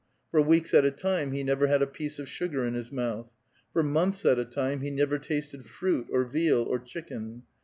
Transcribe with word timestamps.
Foir 0.31 0.41
weeks 0.41 0.73
at 0.73 0.83
a 0.83 0.89
time 0.89 1.31
he 1.31 1.43
never 1.43 1.67
had 1.67 1.83
a 1.83 1.85
piece 1.85 2.17
oF 2.17 2.27
sugar 2.27 2.65
in 2.65 2.73
his 2.73 2.91
mouth 2.91 3.27
^ 3.27 3.29
for 3.71 3.83
months 3.83 4.25
at 4.25 4.39
a 4.39 4.45
time 4.45 4.81
he 4.81 4.89
never 4.89 5.19
tasted 5.19 5.63
fruit, 5.63 6.07
or 6.11 6.25
venl, 6.25 6.65
or 6.65 6.79
chicken 6.79 7.43